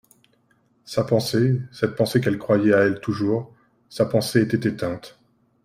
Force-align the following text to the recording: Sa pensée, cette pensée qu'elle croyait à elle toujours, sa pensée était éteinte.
Sa 0.83 1.03
pensée, 1.03 1.61
cette 1.71 1.95
pensée 1.95 2.21
qu'elle 2.21 2.39
croyait 2.39 2.73
à 2.73 2.79
elle 2.79 3.01
toujours, 3.01 3.53
sa 3.87 4.03
pensée 4.07 4.41
était 4.41 4.67
éteinte. 4.67 5.19